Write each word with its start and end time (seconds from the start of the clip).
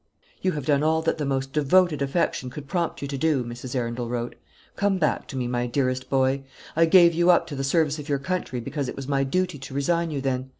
"You 0.41 0.53
have 0.53 0.65
done 0.65 0.81
all 0.81 1.03
that 1.03 1.19
the 1.19 1.27
most 1.27 1.53
devoted 1.53 2.01
affection 2.01 2.49
could 2.49 2.67
prompt 2.67 3.03
you 3.03 3.07
to 3.07 3.17
do," 3.19 3.43
Mrs. 3.43 3.75
Arundel 3.75 4.09
wrote. 4.09 4.33
"Come 4.75 4.97
back 4.97 5.27
to 5.27 5.35
me, 5.37 5.47
my 5.47 5.67
dearest 5.67 6.09
boy. 6.09 6.41
I 6.75 6.85
gave 6.87 7.13
you 7.13 7.29
up 7.29 7.45
to 7.45 7.55
the 7.55 7.63
service 7.63 7.99
of 7.99 8.09
your 8.09 8.17
country 8.17 8.59
because 8.59 8.89
it 8.89 8.95
was 8.95 9.07
my 9.07 9.23
duty 9.23 9.59
to 9.59 9.73
resign 9.75 10.09
you 10.09 10.19
then. 10.19 10.49